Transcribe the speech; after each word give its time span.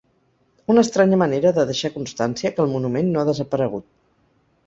Una 0.73 0.83
estranya 0.83 1.19
manera 1.23 1.51
de 1.57 1.65
deixar 1.71 1.91
constància 1.99 2.51
que 2.55 2.65
el 2.65 2.73
monument 2.73 3.11
no 3.17 3.21
ha 3.21 3.27
desaparegut. 3.31 3.87